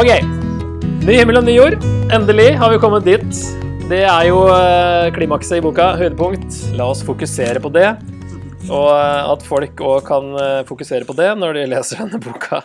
[0.00, 0.08] Ok.
[1.04, 1.74] Ny himmel og ny jord.
[2.08, 3.40] Endelig har vi kommet dit.
[3.90, 6.56] Det er jo eh, klimakset i boka, høydepunkt.
[6.78, 7.90] La oss fokusere på det.
[8.72, 12.62] Og eh, at folk òg kan eh, fokusere på det når de leser denne boka.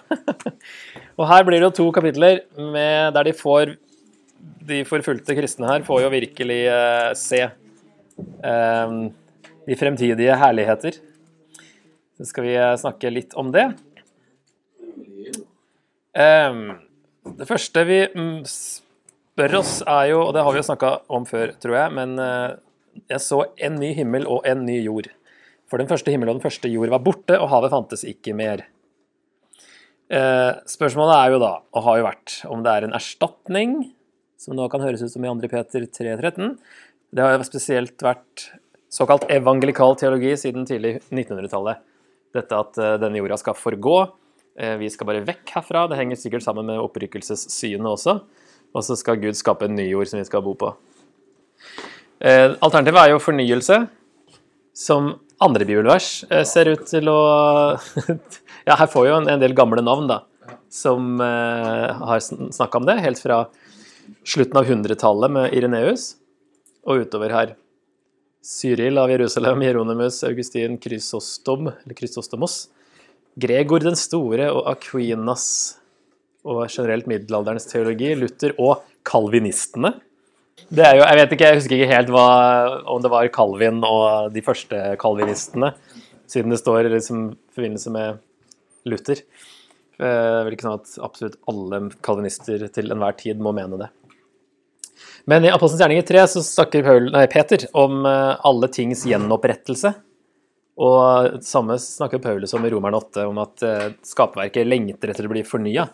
[1.19, 3.75] og her blir det jo to kapitler med, der de får
[4.71, 8.96] De forfulgte kristne her får jo virkelig eh, se eh,
[9.68, 11.04] de fremtidige herligheter.
[12.15, 13.68] Så skal vi snakke litt om det.
[16.15, 16.65] Eh,
[17.25, 21.25] det første vi mm, spør oss, er jo, og det har vi jo snakka om
[21.29, 22.56] før, tror jeg, men eh,
[23.11, 25.10] jeg så en ny himmel og en ny jord.
[25.69, 28.68] For den første himmel og den første jord var borte, og havet fantes ikke mer.
[30.14, 33.78] Eh, spørsmålet er jo da, og har jo vært, om det er en erstatning,
[34.39, 35.50] som nå kan høres ut som i 2.
[35.50, 36.53] Peter 3.13.
[37.16, 38.49] Det har jo spesielt vært
[38.94, 41.81] såkalt evangelikal teologi siden tidlig 1900-tallet.
[42.36, 43.97] Dette at eh, denne jorda skal forgå.
[44.56, 45.86] Eh, vi skal bare vekk herfra.
[45.92, 48.20] Det henger sikkert sammen med opprykkelsessynet også.
[48.75, 50.72] Og så skal Gud skape en ny jord som vi skal bo på.
[52.23, 53.81] Eh, alternativet er jo fornyelse,
[54.76, 57.20] som andre bibelvers eh, ser ut til å
[58.67, 60.23] Ja, her får jo en, del gamle navn, da,
[60.73, 63.44] som har snakka om det, helt fra
[64.26, 66.16] slutten av 100-tallet med Ireneus
[66.81, 67.53] og utover her.
[68.42, 72.58] Cyril av Jerusalem, Jeronimus, Augustin, Krysostom, eller Krysostomos,
[73.36, 75.45] Gregor den store og Aquinas
[76.45, 79.95] og generelt middelalderens teologi, Luther og kalvinistene.
[80.69, 82.27] Det er jo, jeg vet ikke, jeg husker ikke helt hva,
[82.89, 85.73] om det var Calvin og de første kalvinistene,
[86.31, 88.23] siden det står liksom forbindelse med
[88.88, 89.22] Luther.
[89.95, 93.92] Det er vel ikke sånn at absolutt alle kalvinister til enhver tid må mene det.
[95.30, 99.92] Men i Apostelens gjerninger 3 så snakker Paul, nei, Peter om eh, alle tings gjenopprettelse.
[100.75, 105.27] Og det samme snakker Paulus om i Romeren 8, om at eh, skaperverket lengter etter
[105.27, 105.87] å bli fornya.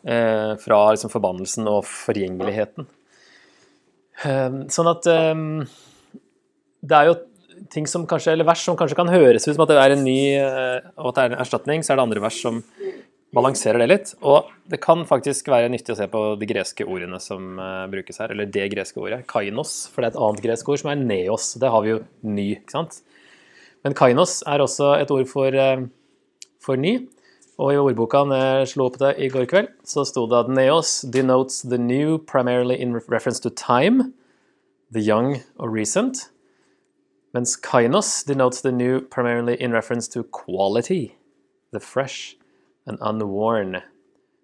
[0.00, 2.88] Eh, fra liksom, forbannelsen og forgjengeligheten.
[4.20, 7.14] Sånn at det er jo
[7.72, 10.02] ting som kanskje, eller vers som kanskje kan høres ut som at det er en
[10.04, 12.58] ny og at det er en erstatning, så er det andre vers som
[13.32, 14.12] balanserer det litt.
[14.20, 17.56] Og det kan faktisk være nyttig å se på de greske ordene som
[17.88, 20.92] brukes her, eller det greske ordet, kainos, for det er et annet gresk ord som
[20.92, 21.54] er neos.
[21.64, 23.00] Det har vi jo ny, ikke sant.
[23.84, 25.86] Men kainos er også et ord for, uh,
[26.60, 27.08] for ny.
[27.60, 31.02] Og i ordboka jeg slo opp det i går kveld, så sto det at neos
[31.04, 34.14] denotes the new primarily in reference to time,
[34.90, 36.30] the young or recent,
[37.34, 41.16] mens kainos denotes the new primarily in reference to quality,
[41.72, 42.36] the fresh
[42.86, 43.82] and unworn.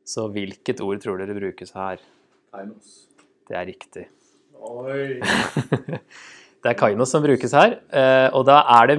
[0.05, 1.97] Så hvilket ord tror dere brukes her?
[2.53, 3.09] Kainos.
[3.49, 4.07] Det er riktig.
[4.61, 5.21] Oi!
[6.63, 8.95] Det er kainos som brukes her, eh, og da er det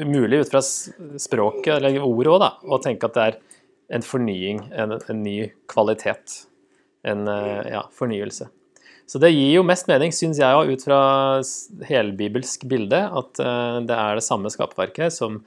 [0.00, 3.38] mulig ut fra språket, eller ordet òg, å tenke at det er
[3.98, 5.36] en fornying, en, en ny
[5.70, 6.42] kvalitet.
[7.02, 8.46] En ja, fornyelse.
[9.10, 11.00] Så det gir jo mest mening, syns jeg òg, ut fra
[11.88, 13.40] helbibelsk bilde, at
[13.88, 15.40] det er det samme skaperverket som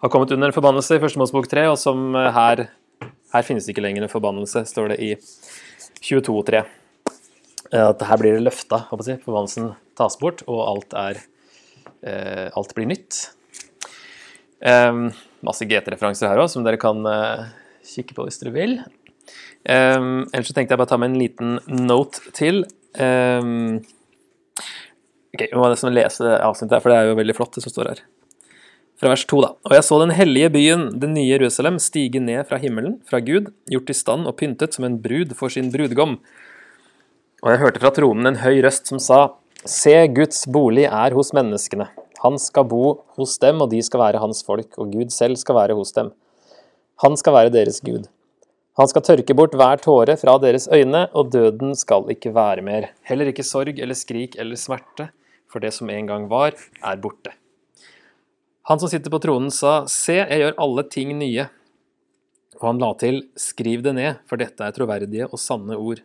[0.00, 2.68] har kommet under en forbannelse i Første Mosebok 3, og som her
[3.30, 5.10] her finnes det ikke lenger en forbannelse, står det i
[6.02, 6.62] 22.3.
[7.78, 11.20] At her blir det løfta, forbannelsen tas bort, og alt, er,
[12.02, 13.28] eh, alt blir nytt.
[14.60, 15.02] Eh,
[15.46, 17.48] masse GT-referanser her òg, som dere kan uh,
[17.86, 18.76] kikke på hvis dere vil.
[19.60, 22.64] Um, ellers så tenkte jeg bare ta med en liten note til.
[22.96, 23.80] Um,
[25.32, 27.74] ok, Vi må nesten lese avsnittet her, for det er jo veldig flott, det som
[27.74, 28.02] står her.
[29.00, 29.50] Fra vers 2, da.
[29.64, 33.48] Og jeg så den hellige byen, det nye Jerusalem, stige ned fra himmelen, fra Gud,
[33.72, 36.18] gjort i stand og pyntet som en brud for sin brudgom.
[37.40, 39.22] Og jeg hørte fra tronen en høy røst som sa,
[39.60, 41.88] Se, Guds bolig er hos menneskene.
[42.24, 45.56] Han skal bo hos dem, og de skal være hans folk, og Gud selv skal
[45.56, 46.12] være hos dem.
[47.00, 48.08] Han skal være deres Gud.
[48.78, 52.90] Han skal tørke bort hver tåre fra deres øyne, og døden skal ikke være mer.
[53.08, 55.08] Heller ikke sorg eller skrik eller smerte,
[55.50, 56.54] for det som en gang var,
[56.84, 57.32] er borte.
[58.68, 61.48] Han som sitter på tronen sa, Se, jeg gjør alle ting nye.
[62.60, 66.04] Og han la til, Skriv det ned, for dette er troverdige og sanne ord.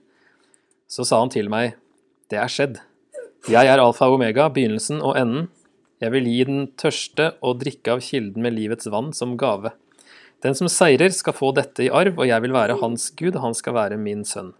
[0.87, 1.75] Så sa han til meg,
[2.31, 2.79] Det er skjedd.
[3.51, 5.51] Jeg er alfa og omega, begynnelsen og enden.
[6.03, 9.71] Jeg vil gi den tørste og drikke av kilden med livets vann som gave.
[10.43, 13.55] Den som seirer, skal få dette i arv, og jeg vil være hans Gud, han
[13.57, 14.51] skal være min sønn.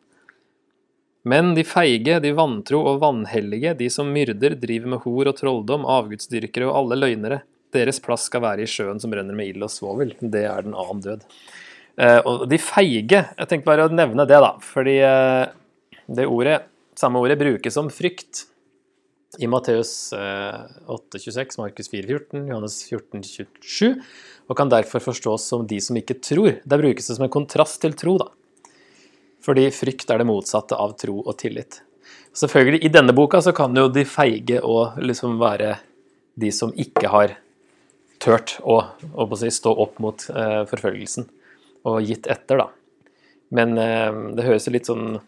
[1.26, 5.88] Men de feige, de vantro og vanhellige, de som myrder, driver med hor og trolldom,
[5.90, 7.42] avgudsdyrkere og alle løgnere,
[7.76, 10.14] deres plass skal være i sjøen som renner med ild og svovel.
[10.22, 11.26] Det er den annen død.
[11.96, 14.54] Eh, og de feige Jeg tenkte bare å nevne det, da.
[14.64, 15.46] Fordi eh,
[16.08, 16.60] det ordet,
[16.96, 18.46] samme ordet brukes som frykt
[19.40, 23.96] i Matteus 8,26, eh, Markus 4,14, Johannes 14,27,
[24.48, 26.60] og kan derfor forstås som de som ikke tror.
[26.64, 28.30] Der brukes det som en kontrast til tro, da.
[29.46, 31.82] Fordi frykt er det motsatte av tro og tillit.
[32.36, 35.78] Selvfølgelig, i denne boka så kan jo de feige og liksom være
[36.36, 37.38] de som ikke har
[38.20, 38.82] tørt å,
[39.14, 41.30] å si, stå opp mot eh, forfølgelsen
[41.86, 42.68] og gitt etter, da.
[43.56, 45.20] Men eh, det høres jo litt sånn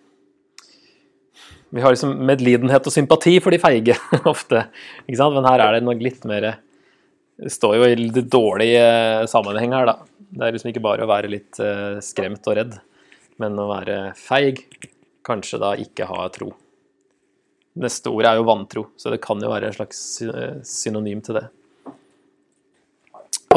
[1.70, 3.98] Vi har liksom medlidenhet og sympati for de feige
[4.34, 4.68] ofte,
[5.06, 5.36] ikke sant?
[5.36, 6.54] men her er det nok litt mer
[7.38, 9.98] Det står jo i litt dårlig eh, sammenheng her, da.
[10.28, 12.80] Det er liksom ikke bare å være litt eh, skremt og redd,
[13.44, 14.64] men å være feig,
[15.28, 16.50] kanskje da ikke ha tro.
[17.78, 20.00] Neste ord er jo vantro, så det kan jo være en slags
[20.66, 21.46] synonym til det.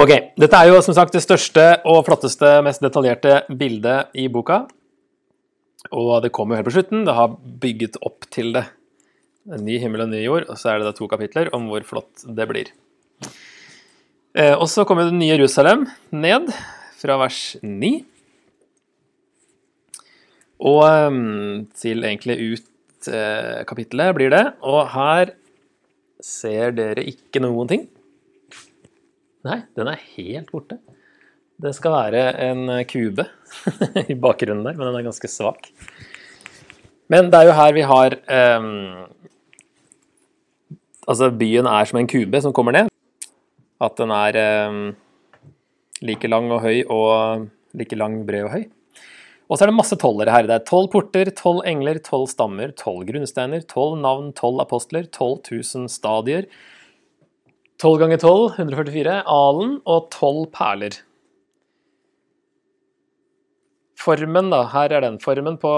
[0.01, 4.63] Ok, dette er jo som sagt det største og flotteste, mest detaljerte bildet i boka.
[5.97, 7.07] Og det kommer jo helt på slutten.
[7.07, 8.67] Det har bygget opp til det.
[9.51, 11.85] En ny himmel og ny jord, og så er det da to kapitler om hvor
[11.89, 12.71] flott det blir.
[14.37, 16.53] Eh, og så kommer det nye Jerusalem ned
[17.01, 17.93] fra vers 9.
[20.71, 21.19] Og eh,
[21.83, 24.45] til egentlig ut eh, kapittelet blir det.
[24.63, 25.35] Og her
[26.23, 27.89] ser dere ikke noen ting.
[29.49, 30.79] Nei, den er helt borte.
[31.61, 33.27] Det skal være en kube
[34.13, 35.69] i bakgrunnen der, men den er ganske svak.
[37.11, 38.17] Men det er jo her vi har
[38.61, 38.69] um,
[41.11, 42.91] Altså, byen er som en kube som kommer ned.
[43.83, 44.37] At den er
[44.71, 44.83] um,
[46.07, 48.65] like lang og høy og like lang, bred og høy.
[49.51, 50.47] Og så er det masse tollere her.
[50.47, 55.41] Det er tolv porter, tolv engler, tolv stammer, tolv grunnsteiner, tolv navn, tolv apostler, 12
[55.51, 56.47] 000 stadier.
[57.83, 61.01] 12 ganger 12, 144, alen og 12 perler.
[64.01, 65.19] Formen, da, her er den.
[65.21, 65.71] Formen på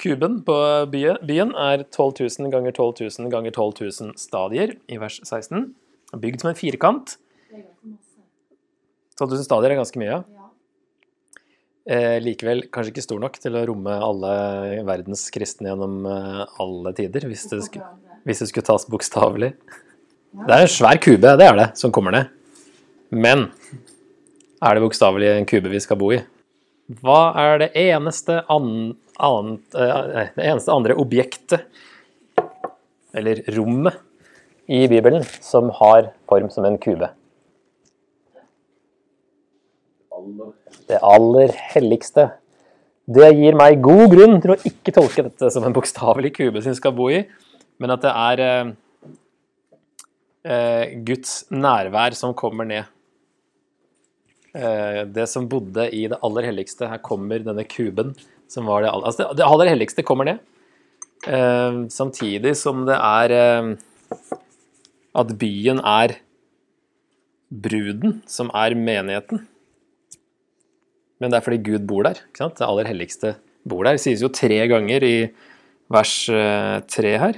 [0.00, 0.56] kuben på
[0.92, 5.70] byen, er 12 000 ganger 12 000 ganger 12 000 stadier i vers 16.
[6.20, 7.16] Bygd som en firkant.
[7.48, 8.20] Det er ganske masse.
[9.16, 10.18] 12 000 stadier er ganske mye.
[10.20, 10.42] Ja.
[11.82, 14.34] Eh, likevel kanskje ikke stor nok til å romme alle
[14.86, 17.80] verdens kristne gjennom eh, alle tider, hvis det, sku,
[18.28, 19.50] hvis det skulle tas bokstavelig.
[20.44, 22.30] Det er en svær kube, det er det, som kommer ned.
[23.10, 23.48] Men
[24.62, 26.20] er det bokstavelig en kube vi skal bo i?
[26.90, 31.68] Hva er det eneste, an, annet, eh, det eneste andre objektet,
[33.14, 34.00] eller rommet,
[34.72, 37.10] i Bibelen som har form som en kube?
[40.88, 42.28] Det aller helligste.
[43.10, 46.76] Det gir meg god grunn til å ikke tolke dette som en bokstavelig kube som
[46.78, 47.24] skal bo i,
[47.82, 48.72] men at det er eh,
[50.46, 52.91] eh, Guds nærvær som kommer ned.
[54.52, 56.88] Eh, det som bodde i det aller helligste.
[56.90, 58.12] Her kommer denne kuben
[58.52, 60.42] som var det aller Altså, det, aller helligste kommer ned.
[61.24, 63.70] Eh, samtidig som det er eh,
[65.14, 66.18] At byen er
[67.52, 69.46] bruden, som er menigheten.
[71.20, 72.16] Men det er fordi Gud bor der.
[72.16, 72.56] ikke sant?
[72.56, 73.34] Det aller helligste
[73.68, 73.96] bor der.
[73.96, 75.16] Det sies jo tre ganger i
[75.92, 76.14] vers
[76.88, 77.36] tre her.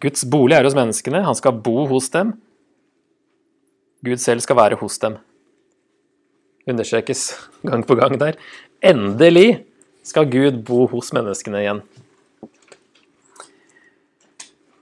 [0.00, 2.30] Guds bolig er hos menneskene, han skal bo hos dem.
[4.06, 5.18] Gud selv skal være hos dem.
[6.68, 7.30] Understrekes
[7.68, 8.36] gang på gang der.
[8.84, 9.64] Endelig
[10.06, 11.82] skal Gud bo hos menneskene igjen.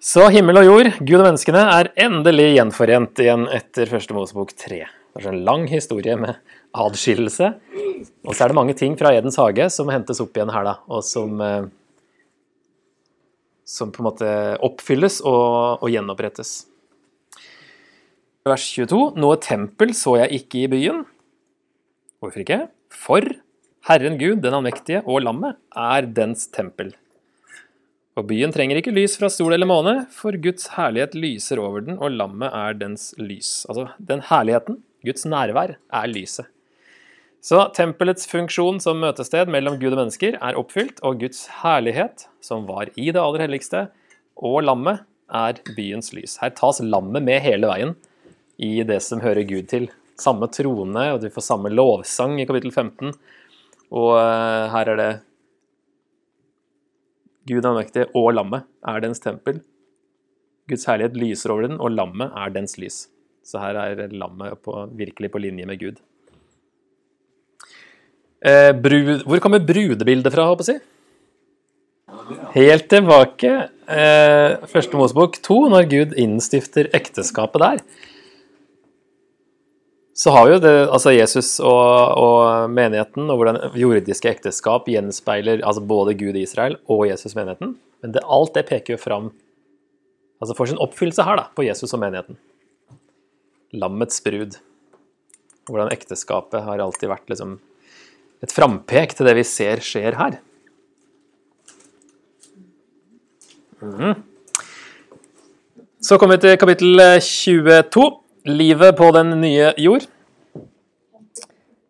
[0.08, 4.78] Så himmel og jord, Gud og menneskene, er endelig gjenforent igjen etter første Mosebok 3.
[4.86, 6.38] Det er en lang historie med
[6.78, 7.50] adskillelse.
[8.24, 10.74] Og så er det mange ting fra Edens hage som hentes opp igjen her, da,
[10.88, 11.66] og som, eh,
[13.68, 14.32] som på en måte
[14.64, 16.54] oppfylles og, og gjenopprettes.
[18.48, 19.02] Vers 22.
[19.20, 21.04] Noe tempel så jeg ikke i byen.
[22.18, 22.62] Hvorfor ikke?
[22.90, 23.22] For
[23.88, 26.92] Herren Gud, den allmektige, og lammet er dens tempel.
[28.18, 31.98] Og byen trenger ikke lys fra sol eller måne, for Guds herlighet lyser over den,
[32.02, 33.62] og lammet er dens lys.
[33.70, 36.48] Altså, den herligheten, Guds nærvær, er lyset.
[37.38, 42.66] Så tempelets funksjon som møtested mellom Gud og mennesker er oppfylt, og Guds herlighet, som
[42.66, 43.86] var i det aller helligste,
[44.34, 46.38] og lammet, er byens lys.
[46.40, 47.90] Her tas lammet med hele veien
[48.58, 49.90] i det som hører Gud til.
[50.18, 53.12] Samme trone, og de får samme lovsang i kapittel 15.
[53.94, 55.10] Og eh, her er det
[57.48, 59.62] Gud allmektig og lammet er dens tempel.
[60.68, 63.06] Guds herlighet lyser over den, og lammet er dens lys.
[63.46, 66.02] Så her er lammet på, virkelig på linje med Gud.
[68.44, 70.82] Eh, brud, hvor kommer brudebildet fra, håper jeg?
[72.52, 73.54] Helt tilbake.
[73.88, 77.82] Eh, første Mosebok 2, når Gud innstifter ekteskapet der.
[80.18, 85.62] Så har vi jo det, altså Jesus og, og menigheten, og hvordan jordiske ekteskap gjenspeiler
[85.62, 87.76] altså både Gud i Israel og Jesus og menigheten.
[88.02, 89.30] Men det, alt det peker jo fram
[90.42, 92.38] altså får sin oppfyllelse her, da, på Jesus og menigheten.
[93.78, 94.58] Lammets brud.
[95.70, 97.58] Hvordan ekteskapet har alltid vært liksom
[98.42, 100.38] et frampek til det vi ser skjer her.
[106.02, 108.08] Så kommer vi til kapittel 22.
[108.48, 110.06] Livet på den nye jord.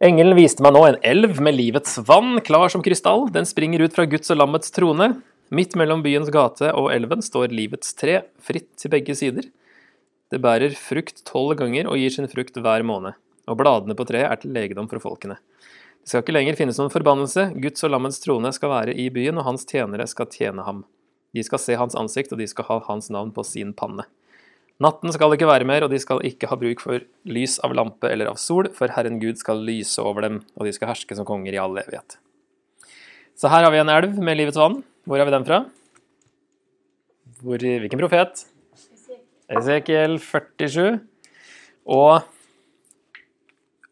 [0.02, 3.28] Engelen viste meg nå en elv med livets vann, klar som krystall.
[3.30, 5.06] Den springer ut fra Guds og lammets trone.
[5.54, 9.46] Midt mellom byens gate og elven står livets tre, fritt til begge sider.
[10.34, 13.14] Det bærer frukt tolv ganger og gir sin frukt hver måned.
[13.46, 15.38] Og bladene på treet er til legedom for folkene.
[15.38, 17.52] Det skal ikke lenger finnes noen forbannelse.
[17.62, 20.82] Guds og lammets trone skal være i byen, og hans tjenere skal tjene ham.
[21.38, 24.10] De skal se hans ansikt, og de skal ha hans navn på sin panne.
[24.78, 28.10] Natten skal ikke være mer, og de skal ikke ha bruk for lys av lampe
[28.12, 31.26] eller av sol, for Herren Gud skal lyse over dem, og de skal herske som
[31.26, 32.20] konger i all evighet.
[33.38, 34.80] Så her har vi en elv med livets vann.
[35.06, 35.60] Hvor har vi den fra?
[37.42, 38.44] Hvor, hvilken profet?
[39.50, 40.98] Esekiel 47.
[41.88, 42.22] Og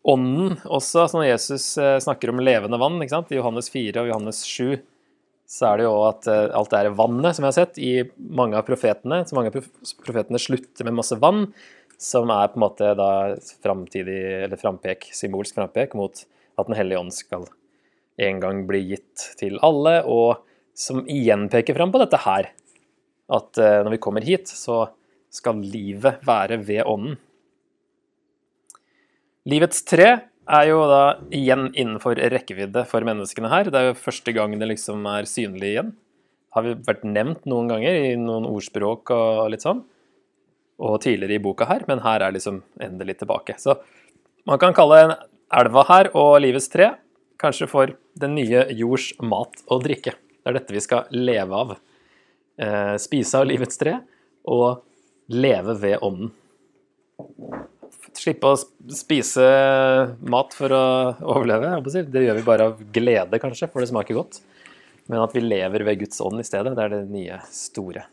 [0.07, 4.11] ånden også, så når Jesus eh, snakker om levende vann, ikke i Johannes 4 og
[4.13, 4.77] Johannes 7,
[5.47, 7.93] så er det jo at eh, alt det her vannet som jeg har sett i
[8.17, 9.69] mange av profetene, så mange av
[10.03, 11.47] profetene slutter med masse vann,
[12.03, 13.11] som er på en måte da
[13.65, 16.27] framtidig, eller frampek, symbolsk frampek mot
[16.57, 17.45] at Den hellige ånd skal
[18.27, 20.41] en gang bli gitt til alle, og
[20.77, 22.51] som igjen peker fram på dette her.
[23.33, 24.87] At eh, når vi kommer hit, så
[25.33, 27.19] skal livet være ved ånden.
[29.47, 30.09] Livets tre
[30.47, 31.03] er jo da
[31.35, 33.71] igjen innenfor rekkevidde for menneskene her.
[33.71, 35.93] Det er jo første gang det liksom er synlig igjen.
[36.55, 39.83] Har vi vært nevnt noen ganger i noen ordspråk og litt sånn.
[40.77, 43.57] Og tidligere i boka her, men her er liksom endelig tilbake.
[43.61, 43.79] Så
[44.47, 45.17] man kan kalle
[45.57, 46.93] elva her og livets tre
[47.41, 50.15] kanskje for den nye jords mat og drikke.
[50.17, 51.77] Det er dette vi skal leve av.
[52.57, 53.99] Eh, spise av livets tre
[54.49, 54.85] og
[55.33, 56.31] leve ved ånden.
[58.17, 58.57] Slippe å
[58.97, 59.47] spise
[60.25, 60.85] mat for å
[61.21, 61.77] overleve.
[61.85, 64.41] Det gjør vi bare av glede, kanskje, for det smaker godt.
[65.11, 68.07] Men at vi lever ved Guds ånd i stedet, det er det nye store.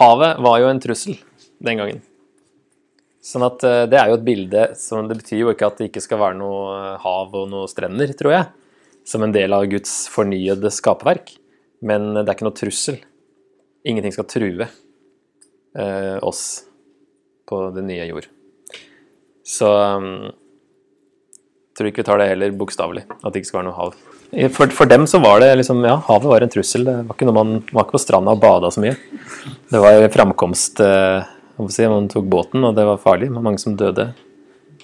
[0.00, 1.16] Havet var jo en trussel
[1.62, 2.02] den gangen.
[3.24, 5.90] Sånn at eh, det er jo et bilde som Det betyr jo ikke at det
[5.90, 8.48] ikke skal være noe eh, hav og noe strender, tror jeg,
[9.08, 11.34] som en del av Guds fornyede skaperverk.
[11.84, 13.00] Men det er ikke noe trussel.
[13.88, 16.44] Ingenting skal true eh, oss
[17.48, 18.28] på det nye jord.
[19.50, 20.30] Så um,
[21.74, 23.98] tror ikke vi tar det heller bokstavelig, at det ikke skal være noe hav.
[24.54, 26.86] For, for dem så var det liksom, ja, havet var en trussel.
[26.86, 28.94] Det var ikke noe man var ikke på stranda og bada så mye.
[29.72, 33.28] Det var framkomst jeg si, Man tok båten, og det var farlig.
[33.28, 34.10] Det var mange som døde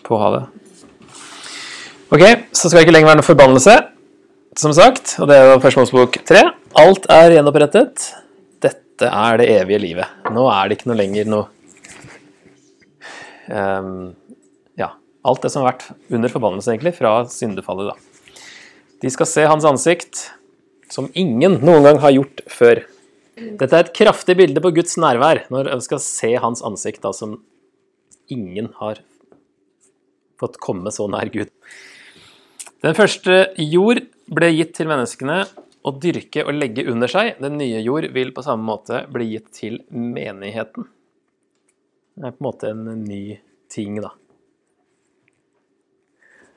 [0.07, 0.51] på havet.
[2.13, 3.77] Ok, så skal det ikke lenger være noe forbannelse,
[4.61, 5.17] som sagt.
[5.23, 6.43] Og det er jo Første Mosebok 3.
[6.83, 8.11] Alt er gjenopprettet.
[8.63, 10.27] Dette er det evige livet.
[10.35, 11.53] Nå er det ikke noe lenger noe
[13.47, 13.79] Ja,
[15.27, 18.45] alt det som har vært under forbannelse, egentlig, fra syndefallet, da.
[19.03, 20.23] De skal se hans ansikt,
[20.93, 22.85] som ingen noen gang har gjort før.
[23.37, 27.13] Dette er et kraftig bilde på Guds nærvær, når vi skal se hans ansikt, da,
[27.13, 27.37] som
[28.33, 29.03] ingen har
[30.41, 31.53] fått komme så nær Gud.
[32.85, 34.03] Den første jord
[34.33, 35.43] ble gitt til menneskene
[35.87, 37.37] å dyrke og legge under seg.
[37.43, 40.89] Den nye jord vil på samme måte bli gitt til menigheten.
[42.17, 43.39] Det er på en måte en ny
[43.73, 44.15] ting, da.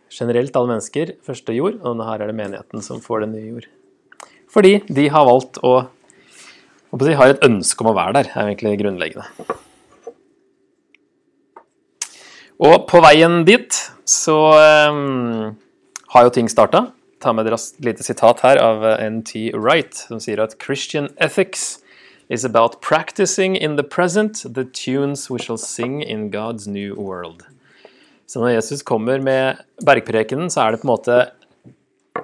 [0.10, 3.70] Generelt alle mennesker, første jord, og her er det menigheten som får den nye jord.
[4.50, 5.90] Fordi de har valgt å
[6.90, 9.28] De har et ønske om å være der, er egentlig grunnleggende.
[12.58, 13.78] Og på veien dit
[14.10, 14.38] så
[14.90, 15.52] um,
[16.16, 16.88] har jo ting starta.
[17.22, 19.52] Ta med et lite sitat her av N.T.
[19.54, 21.78] Wright, som sier at Christian ethics
[22.28, 27.46] is about practicing in the present the tunes we shall sing in God's new world.
[28.30, 31.16] Så når Jesus kommer med bergprekenen, så er det på en måte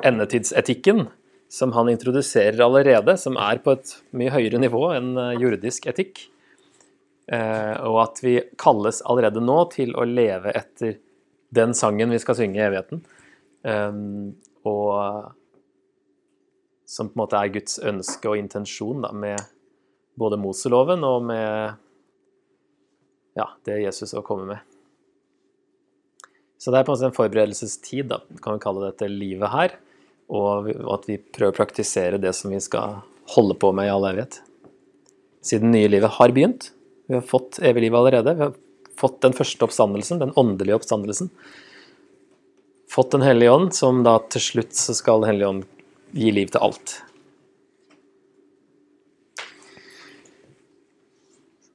[0.06, 1.08] endetidsetikken
[1.50, 6.22] som han introduserer allerede, som er på et mye høyere nivå enn eh, jordisk etikk.
[7.26, 11.00] Eh, og at vi kalles allerede nå til å leve etter
[11.56, 13.02] den sangen vi skal synge i evigheten.
[13.66, 13.98] Eh,
[14.70, 15.34] og
[16.86, 19.42] som på en måte er Guds ønske og intensjon da, med
[20.22, 21.82] både Moseloven og med
[23.36, 24.75] ja, det Jesus har kommet med.
[26.58, 29.76] Så det er på en måte en forberedelsestid, da, kan vi kalle dette livet her.
[30.34, 33.02] Og at vi prøver å praktisere det som vi skal
[33.36, 34.40] holde på med i all evighet.
[35.46, 36.72] Siden nye livet har begynt.
[37.08, 38.34] Vi har fått evig liv allerede.
[38.34, 38.56] Vi har
[38.98, 41.30] fått den første oppstandelsen, den åndelige oppstandelsen.
[42.90, 45.66] Fått Den hellige ånd, som da til slutt så skal Den hellige ånd
[46.16, 47.02] gi liv til alt.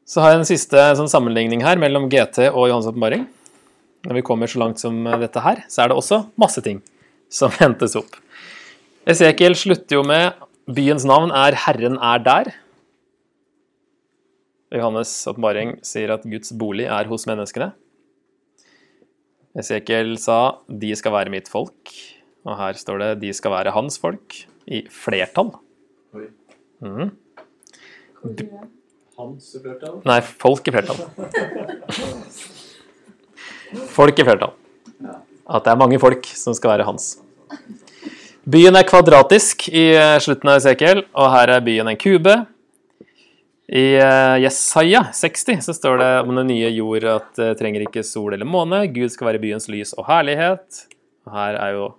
[0.09, 3.29] Så har jeg en siste sånn sammenligning her mellom GT og Johans åpenbaring.
[4.07, 6.81] Når vi kommer så langt som dette her, så er det også masse ting
[7.33, 8.17] som hentes opp.
[9.09, 10.33] Esekiel slutter jo med
[10.71, 12.53] 'Byens navn er 'Herren er der'.
[14.71, 17.73] Johannes' åpenbaring sier at Guds bolig er hos menneskene.
[19.59, 21.91] Esekiel sa 'de skal være mitt folk',
[22.47, 25.51] og her står det 'de skal være hans folk', i flertall.
[26.81, 27.11] Mhm.
[29.19, 30.01] Hans flertall.
[30.05, 31.01] Nei, folk i flertall.
[33.95, 34.55] Folk i flertall.
[35.51, 37.13] At det er mange folk som skal være hans.
[38.51, 42.35] Byen er kvadratisk i eh, slutten av Esekiel, og her er byen en kube.
[43.71, 48.07] I eh, Jesaja 60 så står det om den nye jord at det trenger ikke
[48.07, 48.83] sol eller måne.
[48.91, 50.87] Gud skal være byens lys og herlighet.
[51.29, 51.91] Og her er jo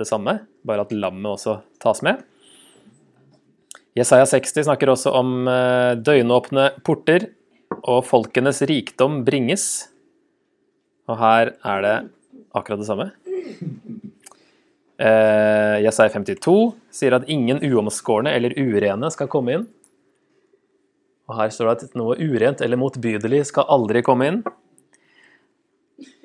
[0.00, 2.22] det samme, bare at lammet også tas med.
[3.98, 7.28] Jesaja 60 snakker også om eh, døgnåpne porter,
[7.82, 9.91] og folkenes rikdom bringes.
[11.10, 11.96] Og her er det
[12.54, 13.10] akkurat det samme.
[15.02, 19.64] Eh, Jesaja 52 sier at ingen uomskårne eller urene skal komme inn.
[21.26, 24.42] Og her står det at noe urent eller motbydelig skal aldri komme inn.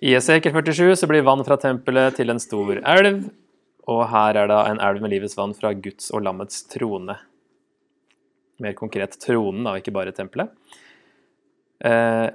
[0.03, 3.23] I Esekiel 47 så blir vann fra tempelet til en stor elv,
[3.89, 7.15] og her er det en elv med livets vann fra Guds og lammets trone.
[8.61, 10.53] Mer konkret tronen, da, ikke bare tempelet.
[11.85, 12.27] Eh,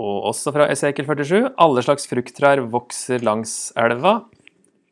[0.00, 1.52] og også fra Esekel 47.
[1.60, 4.22] Alle slags frukttrær vokser langs elva.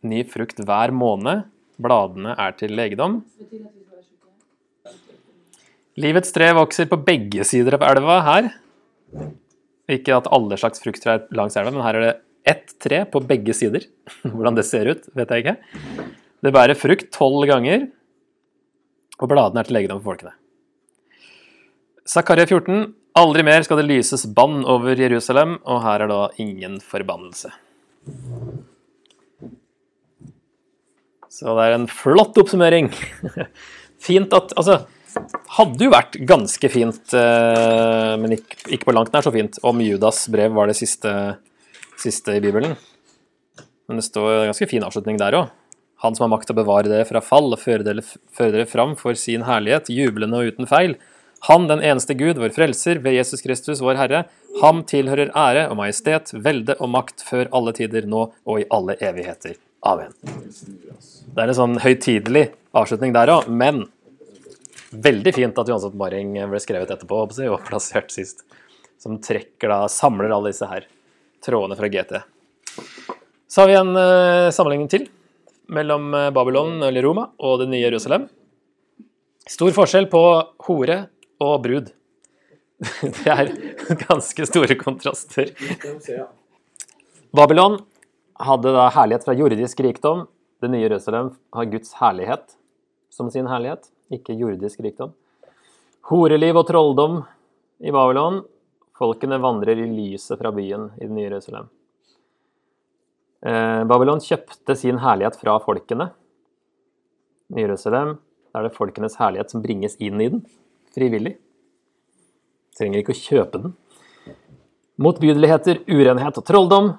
[0.04, 1.46] Ny frukt hver måned.
[1.80, 3.22] Bladene er til legedom.
[6.00, 8.50] Livets tre vokser på begge sider av elva her.
[9.90, 12.16] Ikke at alle slags frukttrær langs elva, men her er det
[12.50, 13.88] ett tre på begge sider.
[14.22, 15.56] Hvordan det ser ut, vet jeg ikke.
[16.40, 17.88] Det bærer frukt tolv ganger,
[19.20, 20.36] og bladene er til legedom for folkene.
[22.08, 22.94] Zakaria 14.
[23.18, 27.50] Aldri mer skal det lyses bann over Jerusalem, og her er da ingen forbannelse.
[31.30, 32.90] Så det er en flott oppsummering.
[34.06, 34.82] Fint at Altså,
[35.56, 40.22] hadde jo vært ganske fint, eh, men ikke, på langt nær så fint, om Judas
[40.30, 41.12] brev var det siste,
[41.98, 42.76] siste i Bibelen.
[43.90, 45.50] Men det står en ganske fin avslutning der òg.
[46.04, 49.18] Han som har makt til å bevare dere fra fall og føre dere fram for
[49.18, 50.94] sin herlighet, jublende og uten feil.
[51.48, 54.24] Han, den eneste Gud, vår frelser, ved Jesus Kristus, vår Herre.
[54.60, 58.98] Ham tilhører ære og majestet, velde og makt før alle tider, nå og i alle
[59.00, 59.56] evigheter.
[59.88, 60.12] Amen.
[60.20, 63.86] Det er en sånn høytidelig avslutning der òg, men
[64.90, 68.44] veldig fint at Johans åpenbaring ble skrevet etterpå og plassert sist.
[69.00, 70.84] Som trekker da, samler alle disse her
[71.40, 72.18] trådene fra GT.
[73.48, 75.08] Så har vi en uh, sammenligning til
[75.70, 78.24] mellom eh, Babylon eller Roma og det nye Jerusalem.
[79.46, 80.22] Stor forskjell på
[80.66, 80.96] hore
[81.40, 81.90] og brud.
[83.16, 83.50] Det er
[84.06, 85.52] ganske store kontraster.
[87.36, 87.80] Babylon
[88.40, 90.24] hadde da herlighet fra jordisk rikdom.
[90.60, 92.56] Det nye Jerusalem har Guds herlighet
[93.10, 95.12] som sin herlighet, ikke jordisk rikdom.
[96.10, 97.20] Horeliv og trolldom
[97.84, 98.42] i Babylon.
[99.00, 101.68] Folkene vandrer i lyset fra byen i det nye Jerusalem.
[103.40, 106.10] Eh, Babylon kjøpte sin herlighet fra folkene.
[107.56, 108.18] I Jerusalem
[108.54, 110.42] er det folkenes herlighet som bringes inn i den,
[110.94, 111.36] frivillig.
[112.78, 113.76] Trenger ikke å kjøpe den.
[115.00, 116.90] Motbydeligheter, urenhet og trolldom.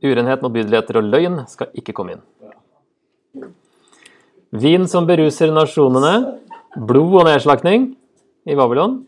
[0.00, 2.24] Urenhet, motbydeligheter og løgn skal ikke komme inn.
[4.50, 6.40] Vin som beruser nasjonene,
[6.74, 7.92] blod og nedslakting
[8.50, 9.02] i Babylon,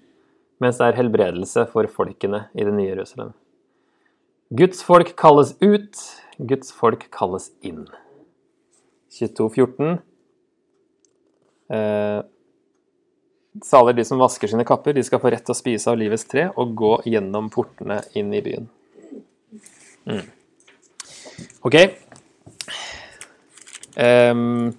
[0.63, 3.33] mens det er helbredelse for folkene i det nye Jerusalem.
[4.55, 5.99] Guds folk kalles ut,
[6.39, 7.87] Guds folk kalles inn.
[9.13, 9.99] 22.14.
[11.73, 12.21] Eh,
[13.61, 16.25] Saler de som vasker sine kapper, de skal få rett til å spise av livets
[16.25, 18.71] tre og gå gjennom portene inn i byen.
[20.09, 20.25] Mm.
[21.69, 21.77] Ok.
[23.93, 24.73] Um,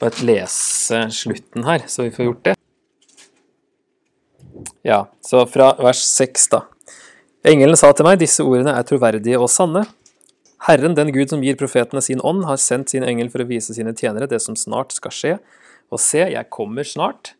[0.00, 2.56] bare lese slutten her, så vi får gjort det.
[4.82, 6.64] Ja, så fra vers 6, da.
[7.46, 9.86] Engelen sa til meg, disse ordene er troverdige og sanne.
[10.66, 13.76] Herren, den Gud som gir profetene sin ånd, har sendt sin engel for å vise
[13.76, 15.36] sine tjenere det som snart skal skje.
[15.88, 17.34] Og se, jeg kommer snart.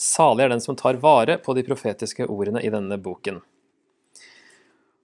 [0.00, 3.42] Salig er den som tar vare på de profetiske ordene i denne boken.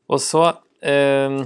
[0.09, 1.45] Og så, eh,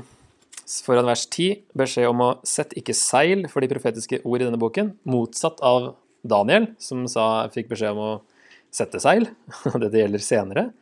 [0.87, 4.61] foran vers 10, beskjed om å sette ikke seil for de profetiske ord i denne
[4.61, 8.21] boken, motsatt av Daniel, som sa, fikk beskjed om å
[8.71, 9.27] sette seil.
[9.83, 10.73] Dette gjelder senere.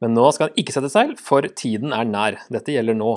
[0.00, 2.38] Men nå skal han ikke sette seil, for tiden er nær.
[2.52, 3.16] Dette gjelder nå.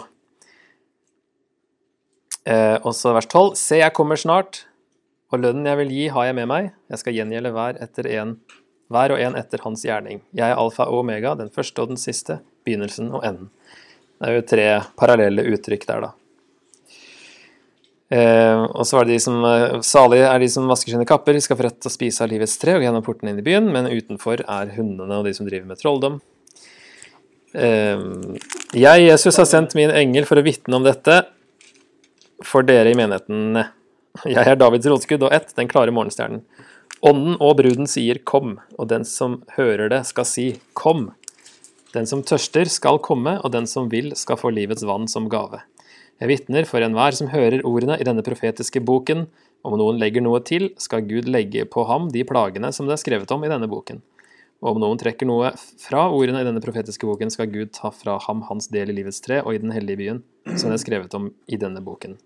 [2.48, 3.54] Eh, og så vers 12.
[3.60, 4.64] Se, jeg kommer snart,
[5.30, 6.72] og lønnen jeg vil gi, har jeg med meg.
[6.90, 8.38] Jeg skal gjengjelde hver, etter en,
[8.90, 10.24] hver og en etter hans gjerning.
[10.36, 13.52] Jeg er alfa og omega, den første og den siste, begynnelsen og enden.
[14.20, 14.66] Det er jo tre
[15.00, 16.16] parallelle uttrykk der, da.
[18.10, 21.38] Eh, og så var det de som eh, Salige er de som vasker sine kapper,
[21.46, 23.70] skal få rett til å spise av livets tre og gjennom portene inn i byen,
[23.70, 26.18] men utenfor er hundene og de som driver med trolldom.
[27.54, 28.02] Eh,
[28.74, 31.22] jeg, Jesus, har sendt min engel for å vitne om dette
[32.46, 33.62] for dere i menigheten.
[34.26, 36.42] Jeg er Davids rotskudd og ett, den klare morgenstjernen.
[37.02, 41.12] Ånden og bruden sier 'kom', og den som hører det, skal si 'kom'.
[41.94, 45.62] Den som tørster, skal komme, og den som vil, skal få livets vann som gave.
[46.20, 49.28] Jeg vitner for enhver som hører ordene i denne profetiske boken.
[49.64, 53.04] Om noen legger noe til, skal Gud legge på ham de plagene som det er
[53.04, 54.02] skrevet om i denne boken.
[54.60, 58.18] Og om noen trekker noe fra ordene i denne profetiske boken, skal Gud ta fra
[58.28, 60.24] ham hans del i livets tre og i den hellige byen,
[60.58, 62.18] som det er skrevet om i denne boken.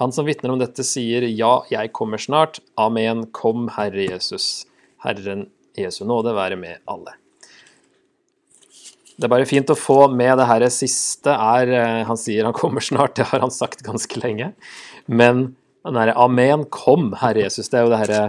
[0.00, 2.58] Han som vitner om dette, sier, Ja, jeg kommer snart.
[2.76, 3.26] Amen.
[3.32, 4.66] Kom, Herre Jesus.
[5.04, 7.14] Herren Jesu nåde være med alle.
[9.14, 12.56] Det er bare fint å få med det her siste er eh, Han sier han
[12.56, 14.50] kommer snart, det har han sagt ganske lenge.
[15.06, 15.52] Men
[15.84, 18.24] den herre Amen, kom, Herre Jesus, det er jo det herre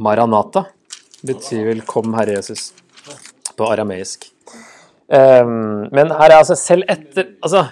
[0.00, 0.66] Maranata.
[1.24, 2.72] Betyr vel 'kom, Herre Jesus'
[3.56, 4.24] på arameisk.
[5.10, 7.64] Um, men her er altså selv etter Altså,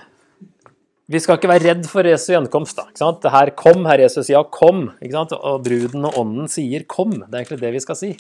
[1.09, 2.77] vi skal ikke være redd for Jesu gjenkomst.
[2.77, 3.23] da, ikke sant?
[3.33, 4.93] Her 'kom, herr Jesus', ja, kom.
[5.01, 5.33] ikke sant?
[5.33, 7.25] Og bruden og ånden sier 'kom'.
[7.25, 8.17] Det er egentlig det vi skal si.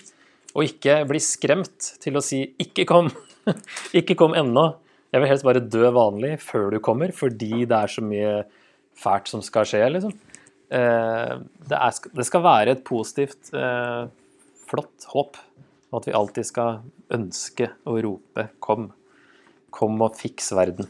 [0.57, 3.12] Og ikke bli skremt til å si 'ikke kom'.
[3.92, 4.77] ikke kom ennå.
[5.12, 8.44] Jeg vil helst bare dø vanlig før du kommer, fordi det er så mye
[8.96, 10.12] fælt som skal skje, liksom.
[10.70, 14.09] Eh, det, er, det skal være et positivt, eh,
[14.66, 15.37] flott håp.
[15.92, 16.81] Og at vi alltid skal
[17.12, 18.92] ønske og rope 'kom'.
[19.70, 20.88] Kom og fiks verden.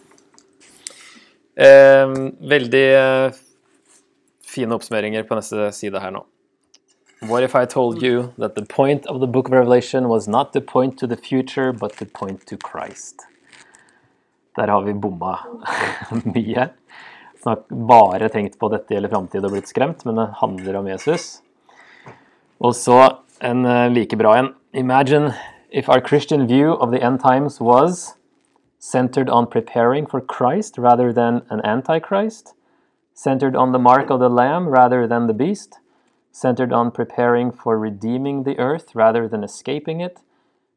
[1.58, 2.16] Eh,
[2.50, 2.88] veldig
[4.46, 6.24] fine oppsummeringer på neste side her nå.
[7.20, 10.52] What if I told you that the point of the book of Revelation was not
[10.52, 13.26] to point to the future, but to point to Christ?
[14.56, 15.38] Der har vi bomma
[16.34, 16.68] mye.
[17.42, 21.42] Snakk bare tenkt på dette gjelder framtid og blitt skremt, men det handler om Jesus.
[22.62, 23.00] Og så
[23.42, 24.54] en eh, like bra en.
[24.72, 25.34] Imagine
[25.70, 28.14] if our Christian view of the end times was
[28.78, 32.54] centered on preparing for Christ rather than an antichrist,
[33.14, 35.78] centered on the mark of the Lamb rather than the beast,
[36.30, 40.20] centered on preparing for redeeming the earth rather than escaping it,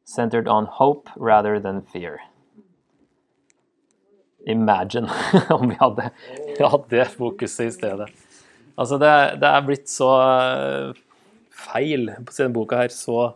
[0.04, 2.20] centered on hope rather than fear.
[4.44, 5.08] Imagine
[5.50, 6.10] om vi hadde
[6.58, 8.08] hatt det fokuset i stedet.
[8.74, 10.98] Altså, det, det er blitt så eh,
[11.54, 13.34] feil på denne boka her, så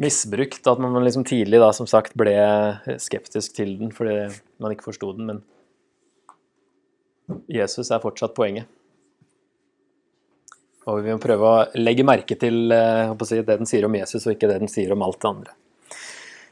[0.00, 2.34] misbrukt at man liksom tidlig da, som sagt, ble
[3.02, 4.30] skeptisk til den fordi
[4.62, 5.42] man ikke forsto den, men
[7.50, 8.66] Jesus er fortsatt poenget.
[10.88, 14.24] Og vi må prøve å legge merke til eh, si, det den sier om Jesus,
[14.24, 15.54] og ikke det den sier om alt det andre.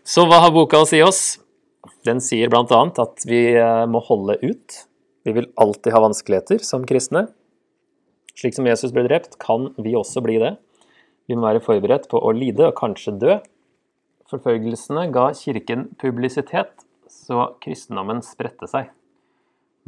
[0.06, 1.22] Så hva har boka å si oss?
[2.06, 2.82] Den sier bl.a.
[3.02, 4.78] at vi eh, må holde ut.
[5.26, 7.26] Vi vil alltid ha vanskeligheter som kristne.
[8.38, 10.54] Slik som Jesus ble drept, kan vi også bli det.
[11.28, 13.38] Vi må være forberedt på å lide og kanskje dø.
[14.32, 18.88] Forfølgelsene ga kirken publisitet, så kristendommen spredte seg.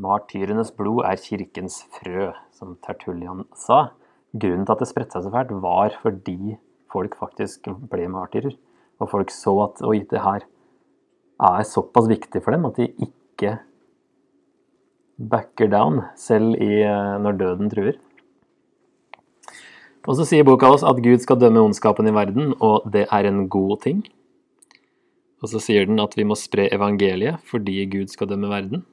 [0.01, 3.91] Martyrenes blod er kirkens frø, som Tertullian sa
[4.33, 6.57] grunnen til at det spredte seg så fælt, var fordi
[6.93, 8.55] folk faktisk ble martyrer.
[9.01, 10.45] Og folk så at oi, det her
[11.41, 13.57] er såpass viktig for dem at de ikke
[15.21, 17.97] backer down, selv i, eh, når døden truer.
[20.09, 23.29] Og så sier boka oss at Gud skal dømme ondskapen i verden, og det er
[23.29, 24.01] en god ting.
[25.41, 28.85] Og så sier den at vi må spre evangeliet fordi Gud skal dømme verden.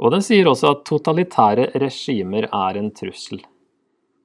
[0.00, 3.42] Og den sier også at totalitære regimer er en trussel.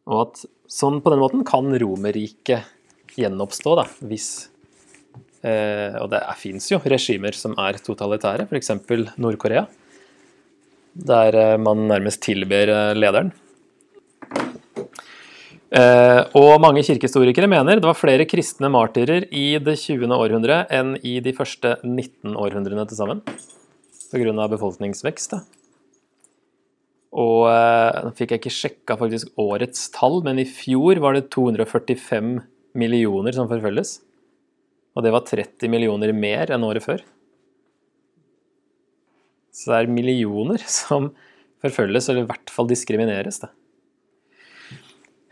[0.08, 2.72] Og at sånn på den måten kan Romerriket
[3.16, 4.30] gjenoppstå, da, hvis
[5.44, 8.72] eh, Og det fins jo regimer som er totalitære, f.eks.
[9.20, 9.66] Nord-Korea.
[10.96, 13.34] Der eh, man nærmest tilber eh, lederen.
[15.76, 20.08] Eh, og mange kirkehistorikere mener det var flere kristne martyrer i det 20.
[20.16, 23.20] århundre enn i de første 19 århundrene til sammen.
[24.14, 24.46] Pga.
[24.54, 25.34] befolkningsvekst.
[25.34, 25.42] Da.
[27.20, 31.28] Og eh, nå fikk jeg ikke sjekka faktisk årets tall, men i fjor var det
[31.36, 32.38] 245
[32.80, 33.98] millioner som forfølges.
[34.96, 37.04] Og det var 30 millioner mer enn året før.
[39.52, 41.12] Så det er millioner som
[41.66, 43.44] forfølges, eller i hvert fall diskrimineres.
[43.44, 43.52] Da.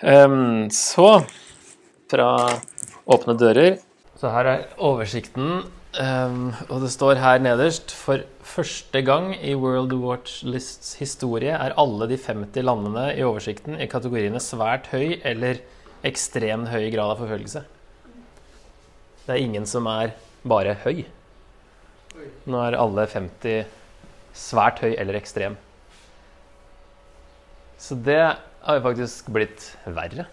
[0.03, 1.23] Um, så
[2.11, 2.29] fra
[3.07, 3.77] Åpne dører
[4.19, 5.63] Så her er oversikten
[5.93, 11.75] Um, og det står her nederst For første gang i World Watch Lists historie er
[11.77, 15.59] alle de 50 landene i oversikten i kategoriene svært høy eller
[16.03, 17.61] ekstrem høy grad av forfølgelse.
[19.27, 21.05] Det er ingen som er bare høy.
[22.49, 23.69] Nå er alle 50
[24.33, 25.59] svært høy eller ekstrem.
[27.77, 28.17] Så det
[28.63, 30.25] har jo faktisk blitt verre.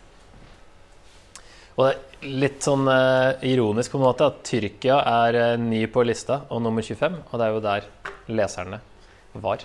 [1.77, 5.87] Og det er litt sånn eh, ironisk på en måte at Tyrkia er eh, ny
[5.90, 7.87] på lista og nummer 25, og det er jo der
[8.31, 8.81] leserne
[9.33, 9.64] var.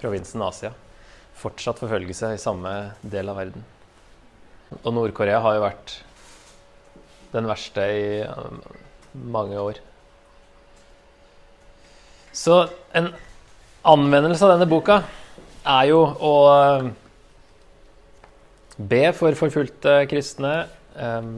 [0.00, 0.74] Provinsen Asia.
[1.36, 3.64] Fortsatt forfølgelse i samme del av verden.
[4.82, 5.96] Og Nord-Korea har jo vært
[7.32, 8.76] den verste i eh,
[9.16, 9.80] mange år.
[12.36, 13.10] Så en
[13.86, 15.00] anvendelse av denne boka
[15.66, 16.34] er jo å
[18.76, 20.66] be for forfulgte kristne,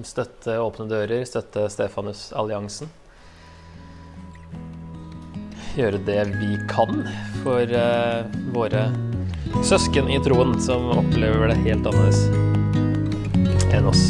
[0.07, 2.91] støtte Åpne dører, støtte Stefanus-alliansen.
[5.79, 7.05] Gjøre det vi kan
[7.45, 8.25] for eh,
[8.55, 8.89] våre
[9.63, 12.25] søsken i troen som opplever det helt annerledes
[13.71, 14.09] enn oss.